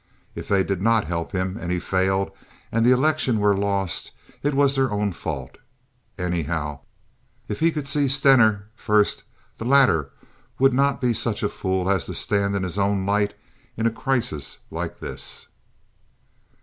[0.33, 2.31] If they did not help him and he failed,
[2.71, 5.59] and the election were lost, it was their own fault.
[6.17, 6.79] Anyhow,
[7.47, 9.25] if he could see Stener first
[9.59, 10.09] the latter
[10.57, 13.35] would not be such a fool as to stand in his own light
[13.77, 15.49] in a crisis like this.